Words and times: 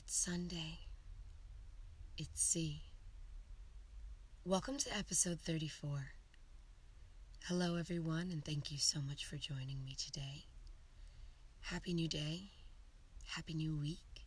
It's 0.00 0.16
Sunday. 0.16 0.78
It's 2.16 2.40
C. 2.40 2.82
Welcome 4.44 4.76
to 4.78 4.96
episode 4.96 5.40
34. 5.40 6.12
Hello, 7.46 7.74
everyone, 7.74 8.30
and 8.30 8.44
thank 8.44 8.70
you 8.70 8.78
so 8.78 9.00
much 9.00 9.24
for 9.24 9.38
joining 9.38 9.84
me 9.84 9.96
today. 9.98 10.44
Happy 11.62 11.92
new 11.92 12.06
day. 12.06 12.42
Happy 13.26 13.54
new 13.54 13.74
week. 13.76 14.22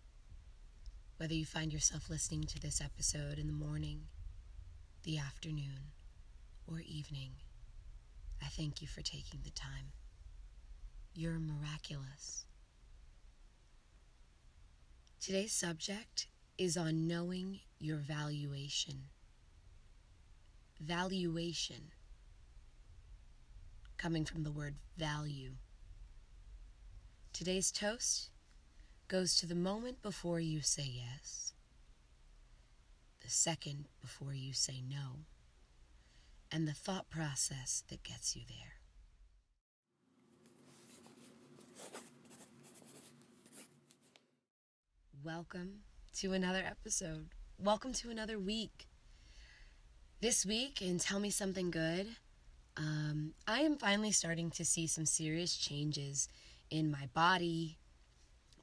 Whether 1.16 1.36
you 1.36 1.46
find 1.46 1.72
yourself 1.72 2.10
listening 2.10 2.44
to 2.48 2.60
this 2.60 2.82
episode 2.82 3.40
in 3.40 3.48
the 3.48 3.54
morning, 3.54 4.02
the 5.04 5.20
afternoon, 5.20 5.94
or 6.68 6.82
evening, 6.82 7.32
I 8.44 8.48
thank 8.48 8.82
you 8.82 8.90
for 8.90 9.02
taking 9.02 9.40
the 9.46 9.52
time. 9.52 9.94
You're 11.16 11.40
miraculous. 11.40 12.44
Today's 15.22 15.54
subject 15.54 16.26
is 16.58 16.76
on 16.76 17.08
knowing 17.08 17.60
your 17.78 17.98
valuation. 17.98 19.04
Valuation, 20.80 21.92
coming 24.00 24.26
from 24.26 24.42
the 24.42 24.52
word 24.52 24.78
value. 24.98 25.52
Today's 27.34 27.72
toast 27.72 28.32
goes 29.08 29.36
to 29.36 29.46
the 29.46 29.54
moment 29.54 30.02
before 30.02 30.40
you 30.40 30.62
say 30.64 30.90
yes, 30.92 31.54
the 33.22 33.30
second 33.30 33.86
before 34.02 34.34
you 34.34 34.54
say 34.54 34.82
no, 34.82 35.26
and 36.52 36.68
the 36.68 36.74
thought 36.74 37.12
process 37.12 37.84
that 37.90 38.02
gets 38.02 38.36
you 38.36 38.42
there. 38.48 38.81
Welcome 45.24 45.82
to 46.16 46.34
another 46.34 46.64
episode. 46.66 47.30
Welcome 47.60 47.94
to 47.94 48.10
another 48.10 48.40
week. 48.40 48.88
This 50.20 50.48
week, 50.48 50.82
and 50.82 51.00
Tell 51.00 51.20
Me 51.20 51.30
Something 51.30 51.70
Good, 51.70 52.08
um, 52.76 53.34
I 53.48 53.60
am 53.60 53.78
finally 53.78 54.12
starting 54.12 54.50
to 54.52 54.66
see 54.66 54.88
some 54.88 55.06
serious 55.06 55.56
changes 55.56 56.28
in 56.72 56.90
my 56.90 57.08
body, 57.14 57.78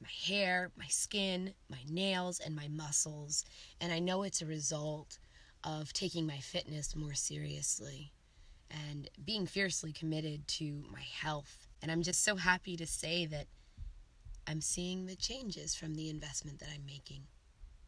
my 0.01 0.09
hair, 0.27 0.71
my 0.77 0.87
skin, 0.87 1.53
my 1.69 1.79
nails, 1.89 2.41
and 2.41 2.53
my 2.53 2.67
muscles. 2.67 3.45
And 3.79 3.93
I 3.93 3.99
know 3.99 4.23
it's 4.23 4.41
a 4.41 4.45
result 4.45 5.17
of 5.63 5.93
taking 5.93 6.27
my 6.27 6.39
fitness 6.39 6.93
more 6.93 7.13
seriously 7.13 8.11
and 8.69 9.09
being 9.23 9.45
fiercely 9.45 9.93
committed 9.93 10.45
to 10.47 10.83
my 10.91 11.05
health. 11.21 11.69
And 11.81 11.89
I'm 11.89 12.01
just 12.01 12.21
so 12.21 12.35
happy 12.35 12.75
to 12.75 12.85
say 12.85 13.25
that 13.27 13.47
I'm 14.49 14.61
seeing 14.61 15.05
the 15.05 15.15
changes 15.15 15.75
from 15.75 15.93
the 15.93 16.09
investment 16.09 16.57
that 16.59 16.69
I'm 16.73 16.83
making. 16.83 17.27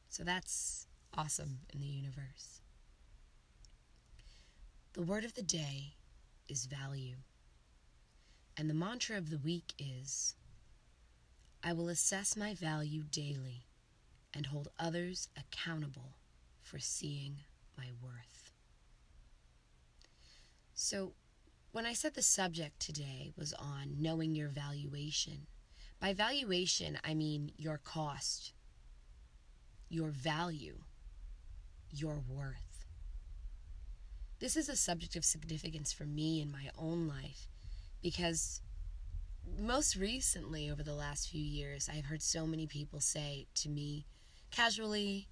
So 0.10 0.24
that's 0.24 0.86
awesome 1.18 1.62
in 1.74 1.80
the 1.80 1.88
universe. 1.88 2.62
The 4.94 5.02
word 5.02 5.24
of 5.24 5.34
the 5.34 5.42
day 5.42 5.96
is 6.48 6.68
value. 6.68 7.16
And 8.56 8.70
the 8.70 8.76
mantra 8.76 9.18
of 9.18 9.32
the 9.32 9.40
week 9.40 9.74
is 9.80 10.36
I 11.64 11.74
will 11.74 11.90
assess 11.90 12.38
my 12.38 12.54
value 12.54 13.06
daily 13.10 13.66
and 14.32 14.46
hold 14.46 14.68
others 14.78 15.30
accountable 15.36 16.18
for 16.62 16.78
seeing 16.78 17.38
my 17.76 17.88
worth. 18.04 18.54
So, 20.76 21.14
when 21.72 21.88
I 21.88 21.94
said 21.94 22.14
the 22.14 22.22
subject 22.22 22.80
today 22.80 23.32
was 23.36 23.54
on 23.54 23.96
knowing 23.98 24.36
your 24.36 24.50
valuation, 24.50 25.48
by 26.02 26.14
valuation, 26.14 26.98
I 27.06 27.14
mean 27.14 27.52
your 27.58 27.78
cost, 27.78 28.54
your 29.88 30.10
value, 30.10 30.80
your 31.92 32.24
worth. 32.28 32.86
This 34.40 34.58
is 34.58 34.68
a 34.68 34.76
subject 34.76 35.16
of 35.16 35.24
significance 35.24 35.94
for 35.94 36.06
me 36.06 36.42
in 36.42 36.52
my 36.52 36.70
own 36.76 37.08
life 37.08 37.48
because 38.02 38.62
most 39.60 39.96
recently, 39.96 40.72
over 40.72 40.82
the 40.82 40.94
last 40.94 41.30
few 41.30 41.44
years, 41.44 41.90
I've 41.92 42.06
heard 42.06 42.22
so 42.22 42.48
many 42.48 42.66
people 42.66 43.00
say 43.00 43.48
to 43.56 43.70
me 43.70 44.06
casually 44.50 45.28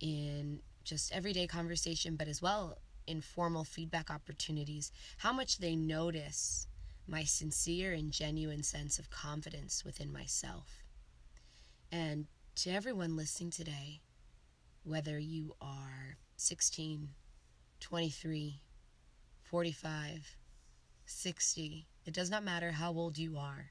in 0.00 0.60
just 0.84 1.12
everyday 1.12 1.46
conversation, 1.46 2.16
but 2.16 2.28
as 2.28 2.40
well 2.40 2.78
in 3.06 3.20
formal 3.20 3.64
feedback 3.64 4.10
opportunities, 4.10 4.92
how 5.18 5.32
much 5.32 5.58
they 5.58 5.76
notice 5.76 6.68
my 7.06 7.24
sincere 7.24 7.92
and 7.92 8.12
genuine 8.12 8.62
sense 8.62 8.98
of 8.98 9.10
confidence 9.10 9.84
within 9.84 10.12
myself. 10.12 10.82
And 11.92 12.26
to 12.56 12.70
everyone 12.70 13.16
listening 13.16 13.50
today, 13.50 14.00
whether 14.82 15.18
you 15.18 15.54
are 15.60 16.16
16, 16.36 17.08
23, 17.80 18.60
45, 19.42 20.36
60, 21.04 21.86
it 22.04 22.14
does 22.14 22.30
not 22.30 22.44
matter 22.44 22.72
how 22.72 22.92
old 22.92 23.18
you 23.18 23.36
are, 23.36 23.70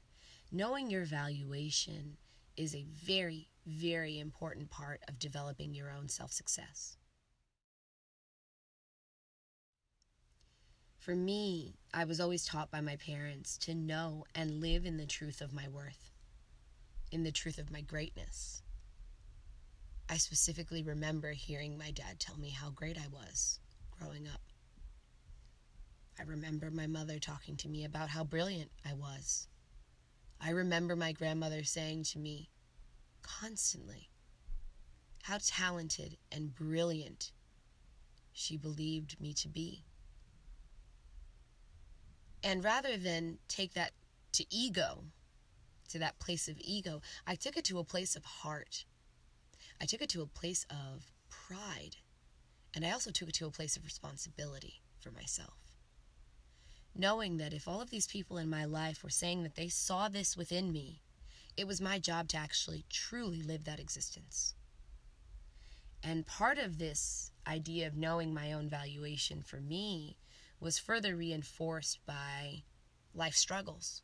knowing 0.50 0.90
your 0.90 1.04
valuation 1.04 2.16
is 2.56 2.74
a 2.74 2.86
very, 3.04 3.48
very 3.66 4.18
important 4.18 4.70
part 4.70 5.00
of 5.08 5.18
developing 5.18 5.74
your 5.74 5.90
own 5.90 6.08
self 6.08 6.32
success. 6.32 6.95
For 11.06 11.14
me, 11.14 11.76
I 11.94 12.02
was 12.02 12.18
always 12.18 12.44
taught 12.44 12.72
by 12.72 12.80
my 12.80 12.96
parents 12.96 13.56
to 13.58 13.76
know 13.76 14.24
and 14.34 14.60
live 14.60 14.84
in 14.84 14.96
the 14.96 15.06
truth 15.06 15.40
of 15.40 15.52
my 15.52 15.68
worth, 15.68 16.10
in 17.12 17.22
the 17.22 17.30
truth 17.30 17.58
of 17.58 17.70
my 17.70 17.80
greatness. 17.80 18.60
I 20.08 20.16
specifically 20.16 20.82
remember 20.82 21.30
hearing 21.30 21.78
my 21.78 21.92
dad 21.92 22.18
tell 22.18 22.36
me 22.36 22.48
how 22.48 22.70
great 22.70 22.98
I 22.98 23.06
was 23.06 23.60
growing 23.96 24.26
up. 24.26 24.40
I 26.18 26.24
remember 26.24 26.72
my 26.72 26.88
mother 26.88 27.20
talking 27.20 27.56
to 27.58 27.68
me 27.68 27.84
about 27.84 28.08
how 28.08 28.24
brilliant 28.24 28.72
I 28.84 28.94
was. 28.94 29.46
I 30.40 30.50
remember 30.50 30.96
my 30.96 31.12
grandmother 31.12 31.62
saying 31.62 32.02
to 32.06 32.18
me 32.18 32.50
constantly 33.22 34.10
how 35.22 35.38
talented 35.40 36.16
and 36.32 36.52
brilliant 36.52 37.30
she 38.32 38.56
believed 38.56 39.20
me 39.20 39.32
to 39.34 39.48
be. 39.48 39.84
And 42.42 42.62
rather 42.62 42.96
than 42.96 43.38
take 43.48 43.74
that 43.74 43.92
to 44.32 44.44
ego, 44.54 45.04
to 45.88 45.98
that 45.98 46.18
place 46.18 46.48
of 46.48 46.56
ego, 46.60 47.00
I 47.26 47.34
took 47.34 47.56
it 47.56 47.64
to 47.66 47.78
a 47.78 47.84
place 47.84 48.16
of 48.16 48.24
heart. 48.24 48.84
I 49.80 49.86
took 49.86 50.02
it 50.02 50.08
to 50.10 50.22
a 50.22 50.26
place 50.26 50.66
of 50.70 51.12
pride. 51.28 51.96
And 52.74 52.84
I 52.84 52.90
also 52.90 53.10
took 53.10 53.28
it 53.28 53.34
to 53.36 53.46
a 53.46 53.50
place 53.50 53.76
of 53.76 53.84
responsibility 53.84 54.82
for 55.00 55.10
myself. 55.10 55.58
Knowing 56.94 57.36
that 57.36 57.52
if 57.52 57.68
all 57.68 57.80
of 57.80 57.90
these 57.90 58.06
people 58.06 58.38
in 58.38 58.48
my 58.48 58.64
life 58.64 59.02
were 59.02 59.10
saying 59.10 59.42
that 59.42 59.54
they 59.54 59.68
saw 59.68 60.08
this 60.08 60.36
within 60.36 60.72
me, 60.72 61.02
it 61.56 61.66
was 61.66 61.80
my 61.80 61.98
job 61.98 62.28
to 62.28 62.36
actually 62.36 62.84
truly 62.90 63.42
live 63.42 63.64
that 63.64 63.80
existence. 63.80 64.54
And 66.02 66.26
part 66.26 66.58
of 66.58 66.78
this 66.78 67.32
idea 67.46 67.86
of 67.86 67.96
knowing 67.96 68.32
my 68.32 68.52
own 68.52 68.68
valuation 68.68 69.42
for 69.42 69.60
me 69.60 70.16
was 70.60 70.78
further 70.78 71.16
reinforced 71.16 72.04
by 72.06 72.62
life 73.14 73.34
struggles. 73.34 74.02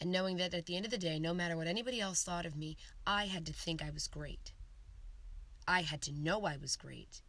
And 0.00 0.10
knowing 0.10 0.36
that 0.38 0.54
at 0.54 0.66
the 0.66 0.76
end 0.76 0.84
of 0.84 0.90
the 0.90 0.98
day, 0.98 1.18
no 1.18 1.32
matter 1.32 1.56
what 1.56 1.66
anybody 1.66 2.00
else 2.00 2.24
thought 2.24 2.46
of 2.46 2.56
me, 2.56 2.76
I 3.06 3.26
had 3.26 3.46
to 3.46 3.52
think 3.52 3.82
I 3.82 3.90
was 3.90 4.08
great. 4.08 4.52
I 5.66 5.82
had 5.82 6.02
to 6.02 6.12
know 6.12 6.44
I 6.44 6.56
was 6.56 6.76
great. 6.76 7.22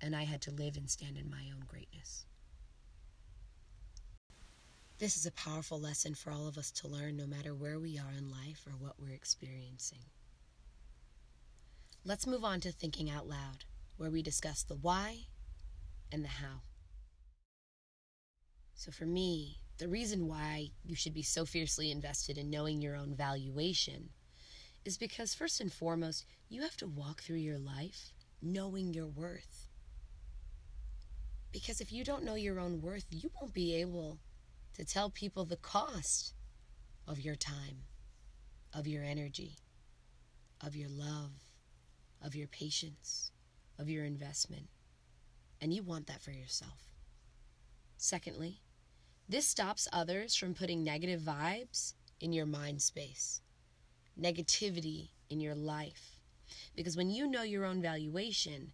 And 0.00 0.16
I 0.16 0.24
had 0.24 0.40
to 0.42 0.50
live 0.50 0.76
and 0.76 0.90
stand 0.90 1.16
in 1.18 1.30
my 1.30 1.50
own 1.54 1.64
greatness. 1.66 2.24
This 4.98 5.18
is 5.18 5.26
a 5.26 5.32
powerful 5.32 5.78
lesson 5.78 6.14
for 6.14 6.30
all 6.30 6.48
of 6.48 6.56
us 6.56 6.70
to 6.72 6.88
learn 6.88 7.16
no 7.16 7.26
matter 7.26 7.54
where 7.54 7.78
we 7.78 7.98
are 7.98 8.12
in 8.16 8.30
life 8.30 8.66
or 8.66 8.72
what 8.72 8.94
we're 8.98 9.14
experiencing. 9.14 10.04
Let's 12.04 12.26
move 12.26 12.44
on 12.44 12.60
to 12.60 12.72
thinking 12.72 13.10
out 13.10 13.28
loud, 13.28 13.64
where 13.98 14.10
we 14.10 14.22
discuss 14.22 14.62
the 14.62 14.76
why 14.76 15.26
and 16.10 16.24
the 16.24 16.28
how. 16.28 16.62
So, 18.78 18.92
for 18.92 19.06
me, 19.06 19.58
the 19.78 19.88
reason 19.88 20.28
why 20.28 20.70
you 20.84 20.94
should 20.94 21.14
be 21.14 21.22
so 21.22 21.46
fiercely 21.46 21.90
invested 21.90 22.36
in 22.36 22.50
knowing 22.50 22.82
your 22.82 22.94
own 22.94 23.14
valuation 23.14 24.10
is 24.84 24.98
because, 24.98 25.34
first 25.34 25.60
and 25.62 25.72
foremost, 25.72 26.26
you 26.50 26.60
have 26.60 26.76
to 26.76 26.86
walk 26.86 27.22
through 27.22 27.36
your 27.36 27.58
life 27.58 28.12
knowing 28.42 28.92
your 28.92 29.06
worth. 29.06 29.66
Because 31.52 31.80
if 31.80 31.90
you 31.90 32.04
don't 32.04 32.22
know 32.22 32.34
your 32.34 32.60
own 32.60 32.82
worth, 32.82 33.06
you 33.10 33.30
won't 33.40 33.54
be 33.54 33.74
able 33.74 34.18
to 34.74 34.84
tell 34.84 35.08
people 35.08 35.46
the 35.46 35.56
cost 35.56 36.34
of 37.08 37.18
your 37.18 37.34
time, 37.34 37.78
of 38.74 38.86
your 38.86 39.02
energy, 39.02 39.56
of 40.62 40.76
your 40.76 40.90
love, 40.90 41.32
of 42.22 42.34
your 42.34 42.46
patience, 42.46 43.32
of 43.78 43.88
your 43.88 44.04
investment. 44.04 44.68
And 45.62 45.72
you 45.72 45.82
want 45.82 46.06
that 46.08 46.20
for 46.20 46.30
yourself. 46.30 46.92
Secondly, 47.96 48.60
this 49.28 49.46
stops 49.46 49.88
others 49.92 50.36
from 50.36 50.54
putting 50.54 50.84
negative 50.84 51.20
vibes 51.20 51.94
in 52.20 52.32
your 52.32 52.46
mind 52.46 52.80
space. 52.80 53.40
Negativity 54.20 55.08
in 55.28 55.40
your 55.40 55.54
life. 55.54 56.20
Because 56.76 56.96
when 56.96 57.10
you 57.10 57.26
know 57.26 57.42
your 57.42 57.64
own 57.64 57.82
valuation, 57.82 58.72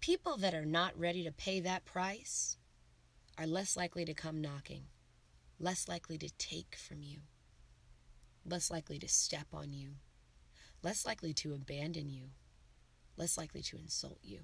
people 0.00 0.36
that 0.36 0.54
are 0.54 0.66
not 0.66 0.98
ready 0.98 1.22
to 1.24 1.32
pay 1.32 1.60
that 1.60 1.84
price 1.84 2.56
are 3.38 3.46
less 3.46 3.76
likely 3.76 4.04
to 4.04 4.14
come 4.14 4.40
knocking, 4.40 4.82
less 5.60 5.88
likely 5.88 6.18
to 6.18 6.28
take 6.38 6.76
from 6.76 7.02
you, 7.02 7.18
less 8.44 8.70
likely 8.70 8.98
to 8.98 9.08
step 9.08 9.46
on 9.52 9.72
you, 9.72 9.90
less 10.82 11.06
likely 11.06 11.32
to 11.32 11.54
abandon 11.54 12.10
you, 12.10 12.30
less 13.16 13.38
likely 13.38 13.62
to 13.62 13.78
insult 13.78 14.18
you. 14.22 14.40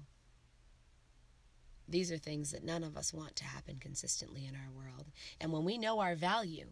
These 1.87 2.11
are 2.11 2.17
things 2.17 2.51
that 2.51 2.63
none 2.63 2.83
of 2.83 2.95
us 2.95 3.13
want 3.13 3.35
to 3.37 3.43
happen 3.43 3.77
consistently 3.79 4.45
in 4.45 4.55
our 4.55 4.71
world. 4.71 5.07
And 5.39 5.51
when 5.51 5.65
we 5.65 5.77
know 5.77 5.99
our 5.99 6.15
value, 6.15 6.67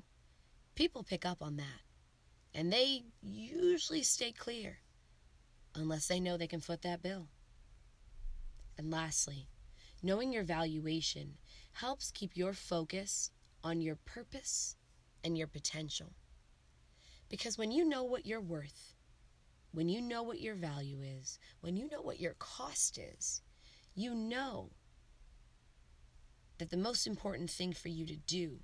people 0.76 1.04
pick 1.04 1.26
up 1.26 1.42
on 1.42 1.58
that. 1.58 1.82
And 2.54 2.72
they 2.72 3.04
usually 3.22 4.02
stay 4.02 4.32
clear 4.32 4.80
unless 5.76 6.08
they 6.08 6.20
know 6.20 6.38
they 6.38 6.48
can 6.48 6.62
foot 6.62 6.82
that 6.84 7.02
bill. 7.02 7.28
And 8.78 8.90
lastly, 8.90 9.48
knowing 10.02 10.32
your 10.32 10.44
valuation 10.44 11.38
helps 11.74 12.12
keep 12.12 12.36
your 12.36 12.54
focus 12.54 13.32
on 13.64 13.82
your 13.82 13.98
purpose 13.98 14.78
and 15.24 15.38
your 15.38 15.48
potential. 15.48 16.14
Because 17.30 17.58
when 17.58 17.72
you 17.72 17.86
know 17.86 18.04
what 18.04 18.26
you're 18.26 18.42
worth, 18.42 18.94
when 19.72 19.90
you 19.90 20.02
know 20.02 20.24
what 20.24 20.42
your 20.42 20.56
value 20.56 21.00
is, 21.02 21.38
when 21.62 21.78
you 21.78 21.88
know 21.90 22.02
what 22.02 22.20
your 22.20 22.36
cost 22.40 22.98
is, 22.98 23.42
you 23.94 24.16
know 24.16 24.72
that 26.60 26.70
the 26.70 26.78
most 26.78 27.08
important 27.08 27.50
thing 27.50 27.74
for 27.74 27.88
you 27.88 28.06
to 28.06 28.16
do 28.16 28.60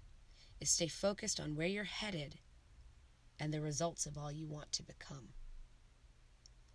is 0.61 0.69
stay 0.69 0.87
focused 0.87 1.39
on 1.39 1.55
where 1.55 1.67
you're 1.67 1.85
headed 1.85 2.35
and 3.39 3.53
the 3.53 3.61
results 3.61 4.05
of 4.05 4.17
all 4.17 4.31
you 4.31 4.45
want 4.45 4.71
to 4.73 4.83
become. 4.83 5.29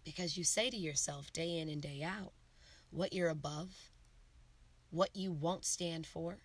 Because 0.05 0.37
you 0.37 0.45
say 0.45 0.71
to 0.71 0.77
yourself 0.77 1.33
day 1.33 1.59
in 1.59 1.69
and 1.69 1.81
day 1.81 2.03
out 2.03 2.33
what 2.91 3.13
you're 3.13 3.29
above, 3.29 3.91
what 4.91 5.15
you 5.15 5.31
won't 5.31 5.65
stand 5.65 6.07
for, 6.07 6.39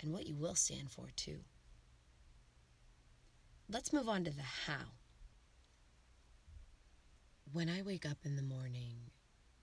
and 0.00 0.12
what 0.12 0.26
you 0.26 0.36
will 0.36 0.54
stand 0.54 0.90
for 0.90 1.08
too. 1.16 1.40
Let's 3.68 3.92
move 3.92 4.08
on 4.08 4.24
to 4.24 4.30
the 4.30 4.42
how. 4.42 4.92
When 7.52 7.68
I 7.68 7.82
wake 7.82 8.06
up 8.06 8.18
in 8.24 8.36
the 8.36 8.42
morning, 8.42 9.10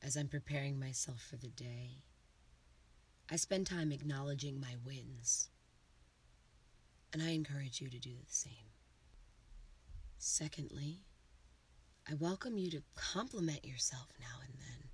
as 0.03 0.15
I'm 0.15 0.27
preparing 0.27 0.79
myself 0.79 1.21
for 1.21 1.37
the 1.37 1.49
day, 1.49 2.03
I 3.29 3.35
spend 3.35 3.67
time 3.67 3.91
acknowledging 3.91 4.59
my 4.59 4.75
wins. 4.85 5.49
And 7.11 7.21
I 7.21 7.29
encourage 7.29 7.81
you 7.81 7.89
to 7.89 7.99
do 7.99 8.11
the 8.11 8.33
same. 8.33 8.71
Secondly, 10.17 10.99
I 12.09 12.13
welcome 12.13 12.57
you 12.57 12.71
to 12.71 12.83
compliment 12.95 13.65
yourself 13.65 14.07
now 14.19 14.39
and 14.43 14.53
then. 14.53 14.89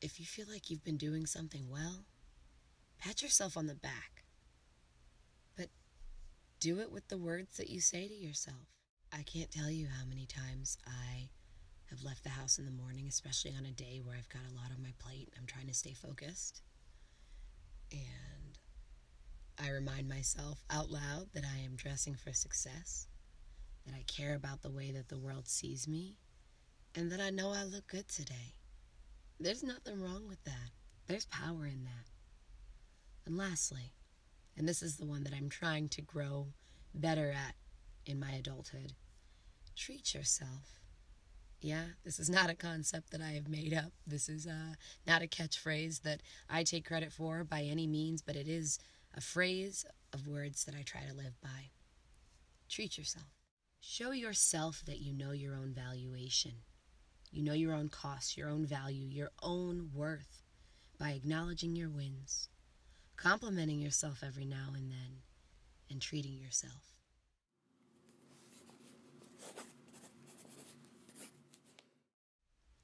If 0.00 0.18
you 0.18 0.24
feel 0.24 0.46
like 0.50 0.70
you've 0.70 0.84
been 0.84 0.96
doing 0.96 1.26
something 1.26 1.68
well, 1.68 2.04
pat 2.98 3.22
yourself 3.22 3.56
on 3.56 3.66
the 3.66 3.74
back. 3.74 4.24
But 5.56 5.68
do 6.58 6.80
it 6.80 6.90
with 6.90 7.08
the 7.08 7.18
words 7.18 7.58
that 7.58 7.68
you 7.68 7.80
say 7.80 8.08
to 8.08 8.14
yourself. 8.14 8.66
I 9.12 9.22
can't 9.22 9.50
tell 9.50 9.70
you 9.70 9.88
how 9.88 10.06
many 10.06 10.24
times 10.24 10.78
I 10.86 11.28
have 11.90 12.02
left 12.04 12.22
the 12.22 12.30
house 12.30 12.58
in 12.58 12.64
the 12.64 12.70
morning, 12.70 13.06
especially 13.08 13.54
on 13.58 13.66
a 13.66 13.72
day 13.72 14.00
where 14.02 14.16
I've 14.16 14.28
got 14.28 14.50
a 14.50 14.54
lot 14.54 14.70
on 14.74 14.82
my 14.82 14.92
plate. 14.98 15.32
I'm 15.36 15.46
trying 15.46 15.66
to 15.66 15.74
stay 15.74 15.92
focused. 15.92 16.62
And 17.92 18.58
I 19.58 19.70
remind 19.70 20.08
myself 20.08 20.62
out 20.70 20.90
loud 20.90 21.28
that 21.34 21.44
I 21.44 21.64
am 21.64 21.74
dressing 21.76 22.14
for 22.14 22.32
success, 22.32 23.08
that 23.84 23.94
I 23.94 24.04
care 24.06 24.34
about 24.34 24.62
the 24.62 24.70
way 24.70 24.92
that 24.92 25.08
the 25.08 25.18
world 25.18 25.48
sees 25.48 25.88
me, 25.88 26.16
and 26.94 27.10
that 27.10 27.20
I 27.20 27.30
know 27.30 27.50
I 27.50 27.64
look 27.64 27.88
good 27.88 28.08
today. 28.08 28.54
There's 29.38 29.62
nothing 29.62 30.00
wrong 30.00 30.28
with 30.28 30.42
that. 30.44 30.70
There's 31.06 31.26
power 31.26 31.66
in 31.66 31.84
that. 31.84 32.06
And 33.26 33.36
lastly, 33.36 33.92
and 34.56 34.68
this 34.68 34.82
is 34.82 34.96
the 34.96 35.06
one 35.06 35.24
that 35.24 35.34
I'm 35.34 35.48
trying 35.48 35.88
to 35.90 36.02
grow 36.02 36.48
better 36.94 37.30
at 37.32 37.54
in 38.06 38.20
my 38.20 38.32
adulthood, 38.32 38.92
treat 39.76 40.14
yourself. 40.14 40.79
Yeah, 41.60 41.84
this 42.04 42.18
is 42.18 42.30
not 42.30 42.48
a 42.48 42.54
concept 42.54 43.10
that 43.10 43.20
I 43.20 43.32
have 43.32 43.48
made 43.48 43.74
up. 43.74 43.92
This 44.06 44.30
is 44.30 44.46
uh, 44.46 44.74
not 45.06 45.22
a 45.22 45.26
catchphrase 45.26 46.02
that 46.02 46.22
I 46.48 46.62
take 46.62 46.86
credit 46.86 47.12
for 47.12 47.44
by 47.44 47.62
any 47.62 47.86
means, 47.86 48.22
but 48.22 48.34
it 48.34 48.48
is 48.48 48.78
a 49.14 49.20
phrase 49.20 49.84
of 50.12 50.26
words 50.26 50.64
that 50.64 50.74
I 50.74 50.82
try 50.82 51.02
to 51.02 51.14
live 51.14 51.38
by. 51.42 51.70
Treat 52.68 52.96
yourself. 52.96 53.26
Show 53.80 54.12
yourself 54.12 54.82
that 54.86 55.00
you 55.00 55.12
know 55.12 55.32
your 55.32 55.54
own 55.54 55.74
valuation. 55.74 56.52
You 57.30 57.42
know 57.42 57.52
your 57.52 57.74
own 57.74 57.90
cost, 57.90 58.36
your 58.36 58.48
own 58.48 58.64
value, 58.64 59.06
your 59.06 59.30
own 59.42 59.90
worth 59.92 60.42
by 60.98 61.10
acknowledging 61.10 61.76
your 61.76 61.90
wins, 61.90 62.48
complimenting 63.16 63.80
yourself 63.80 64.22
every 64.24 64.44
now 64.44 64.72
and 64.74 64.90
then, 64.90 65.22
and 65.90 66.00
treating 66.00 66.38
yourself. 66.38 66.99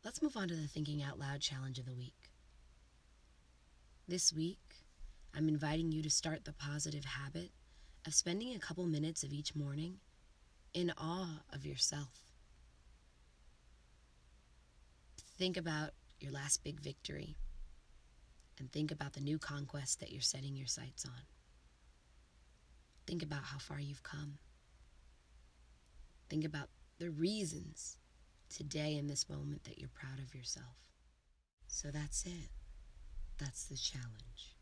Let's 0.06 0.22
move 0.22 0.36
on 0.36 0.46
to 0.46 0.54
the 0.54 0.68
Thinking 0.68 1.02
Out 1.02 1.18
Loud 1.18 1.40
Challenge 1.40 1.80
of 1.80 1.84
the 1.84 1.92
Week. 1.92 2.30
This 4.06 4.32
week, 4.32 4.60
I'm 5.34 5.48
inviting 5.48 5.90
you 5.90 6.00
to 6.00 6.08
start 6.08 6.44
the 6.44 6.52
positive 6.52 7.04
habit 7.04 7.50
of 8.06 8.14
spending 8.14 8.54
a 8.54 8.60
couple 8.60 8.86
minutes 8.86 9.24
of 9.24 9.32
each 9.32 9.56
morning 9.56 9.96
in 10.72 10.92
awe 10.96 11.40
of 11.52 11.66
yourself. 11.66 12.30
Think 15.36 15.56
about 15.56 15.90
your 16.20 16.30
last 16.30 16.62
big 16.62 16.78
victory 16.78 17.34
and 18.60 18.70
think 18.70 18.92
about 18.92 19.14
the 19.14 19.20
new 19.20 19.40
conquest 19.40 19.98
that 19.98 20.12
you're 20.12 20.20
setting 20.20 20.54
your 20.54 20.68
sights 20.68 21.04
on. 21.04 21.22
Think 23.08 23.24
about 23.24 23.42
how 23.42 23.58
far 23.58 23.80
you've 23.80 24.04
come. 24.04 24.38
Think 26.28 26.44
about 26.44 26.68
the 27.00 27.10
reasons 27.10 27.98
today 28.48 28.96
in 28.96 29.06
this 29.06 29.28
moment 29.28 29.64
that 29.64 29.78
you're 29.78 29.88
proud 29.88 30.18
of 30.18 30.34
yourself. 30.34 30.76
So 31.66 31.88
that's 31.90 32.24
it. 32.26 32.50
That's 33.38 33.64
the 33.64 33.76
challenge. 33.76 34.54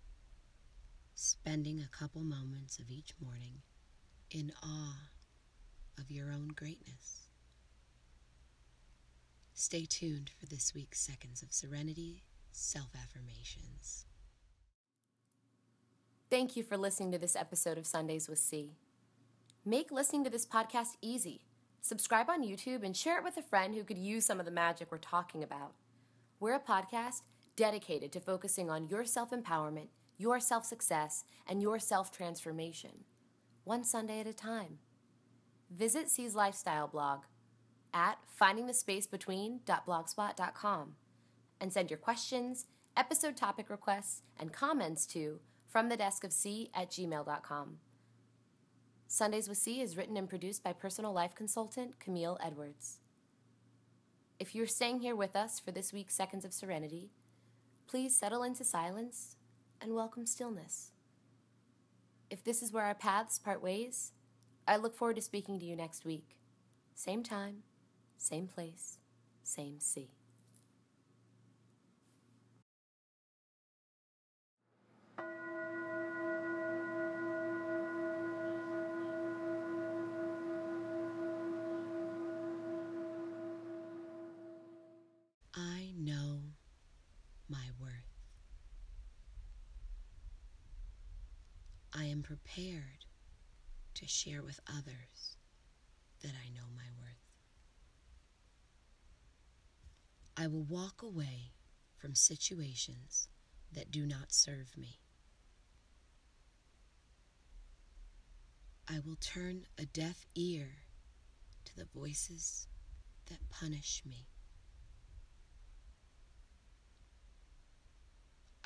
Spending 1.15 1.81
a 1.81 1.97
couple 1.97 2.23
moments 2.23 2.79
of 2.79 2.91
each 2.91 3.15
morning 3.23 3.63
in 4.31 4.53
awe 4.63 5.11
of 5.99 6.11
your 6.11 6.33
own 6.33 6.49
greatness. 6.49 7.29
Stay 9.53 9.85
tuned 9.85 10.31
for 10.39 10.47
this 10.47 10.75
week's 10.75 11.01
Seconds 11.01 11.43
of 11.43 11.53
Serenity 11.53 12.25
Self 12.51 12.91
Affirmations. 13.01 14.07
Thank 16.29 16.57
you 16.57 16.65
for 16.65 16.77
listening 16.77 17.13
to 17.13 17.19
this 17.19 17.37
episode 17.37 17.79
of 17.79 17.87
Sundays 17.87 18.29
with 18.29 18.41
C. 18.41 18.73
Make 19.65 19.93
listening 19.93 20.25
to 20.25 20.31
this 20.31 20.45
podcast 20.45 20.97
easy 21.01 21.43
Subscribe 21.85 22.29
on 22.31 22.43
YouTube 22.43 22.83
and 22.83 22.97
share 22.97 23.19
it 23.19 23.25
with 23.25 23.37
a 23.37 23.43
friend 23.43 23.75
who 23.75 23.85
could 23.85 23.99
use 23.99 24.25
some 24.25 24.41
of 24.41 24.47
the 24.47 24.51
magic 24.51 24.91
we're 24.91 24.97
talking 24.97 25.43
about. 25.43 25.75
We're 26.41 26.55
a 26.55 26.59
podcast 26.59 27.21
dedicated 27.57 28.11
to 28.13 28.21
focusing 28.21 28.71
on 28.71 28.89
your 28.89 29.05
self 29.05 29.33
empowerment, 29.33 29.89
your 30.17 30.41
self 30.41 30.65
success, 30.65 31.25
and 31.47 31.61
your 31.61 31.79
self 31.79 32.11
transformation, 32.11 33.05
one 33.65 33.85
Sunday 33.85 34.21
at 34.21 34.27
a 34.27 34.33
time. 34.33 34.79
Visit 35.71 36.09
C's 36.09 36.35
lifestyle 36.35 36.89
blog 36.89 37.25
at 37.93 38.17
findingthespacebetween.blogspot.com 38.41 40.95
and 41.61 41.71
send 41.71 41.91
your 41.91 41.99
questions, 41.99 42.65
episode 42.97 43.37
topic 43.37 43.69
requests, 43.69 44.23
and 44.41 44.55
comments 44.55 45.05
to 45.09 45.39
from 45.69 45.91
the 45.91 45.99
desk 45.99 46.25
of 46.25 46.33
C 46.33 46.71
at 46.73 46.89
gmail.com. 46.89 47.77
Sundays 49.15 49.49
with 49.49 49.59
C 49.59 49.81
is 49.81 49.97
written 49.97 50.17
and 50.17 50.29
produced 50.29 50.65
by 50.65 50.73
personal 50.73 51.13
life 51.13 51.37
consultant 51.37 52.01
Camille 52.01 52.37
Edwards. 52.45 52.99
If 54.41 54.57
you're 54.57 54.67
staying 54.67 55.03
here 55.03 55.15
with 55.15 55.37
us 55.37 55.61
for 55.61 55.71
this 55.71 55.93
week's 55.93 56.17
Seconds 56.17 56.45
of 56.45 56.53
Serenity, 56.53 57.13
please 57.87 58.19
settle 58.19 58.43
into 58.43 58.65
silence 58.65 59.37
and 59.81 59.95
welcome 59.95 60.27
stillness. 60.27 60.91
If 62.29 62.43
this 62.43 62.61
is 62.61 62.73
where 62.73 62.87
our 62.87 62.97
paths 62.97 63.39
part 63.39 63.63
ways, 63.63 64.11
I 64.67 64.79
look 64.79 64.97
forward 64.97 65.15
to 65.15 65.23
speaking 65.23 65.61
to 65.61 65.65
you 65.65 65.77
next 65.77 66.05
week. 66.05 66.41
Same 66.97 67.23
time, 67.23 67.59
same 68.19 68.49
place, 68.49 68.99
same 69.45 69.79
C. 69.79 70.09
I 91.97 92.05
am 92.05 92.23
prepared 92.23 93.05
to 93.95 94.09
share 94.09 94.43
with 94.43 94.59
others 94.69 95.37
that 96.23 96.33
I 96.45 96.49
know 96.49 96.67
my 96.75 96.89
worth. 97.01 97.15
I 100.37 100.49
will 100.49 100.65
walk 100.65 101.03
away 101.03 101.53
from 101.97 102.17
situations 102.17 103.29
that 103.73 103.93
do 103.93 104.07
not 104.07 104.33
serve 104.33 104.77
me. 104.77 104.99
I 108.89 108.99
will 108.99 109.17
turn 109.21 109.67
a 109.79 109.85
deaf 109.87 110.27
ear 110.35 110.67
to 111.65 111.77
the 111.77 111.87
voices 111.95 112.67
that 113.27 113.49
punish 113.51 114.03
me. 114.05 114.27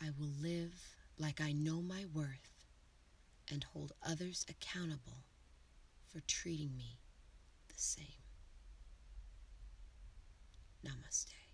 I 0.01 0.11
will 0.19 0.33
live 0.41 0.97
like 1.19 1.41
I 1.41 1.53
know 1.53 1.83
my 1.83 2.05
worth 2.15 2.58
and 3.51 3.65
hold 3.73 3.93
others 4.07 4.45
accountable 4.49 5.25
for 6.07 6.21
treating 6.21 6.77
me 6.77 6.99
the 7.69 7.75
same. 7.77 8.23
Namaste. 10.85 11.48